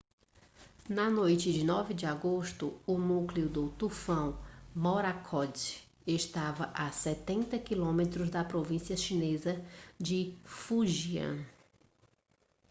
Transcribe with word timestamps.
na 0.89 1.11
noite 1.11 1.53
de 1.53 1.63
9 1.63 1.93
de 1.93 2.07
agosto 2.07 2.75
o 2.87 2.97
núcleo 2.97 3.47
do 3.47 3.69
tufão 3.69 4.35
morakot 4.75 5.87
estava 6.07 6.71
a 6.73 6.91
setenta 6.91 7.59
quilômetros 7.59 8.31
da 8.31 8.43
província 8.43 8.97
chinesa 8.97 9.63
de 9.99 10.35
fujian 10.43 11.37